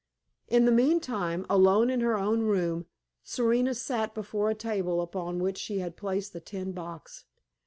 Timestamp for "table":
4.55-4.99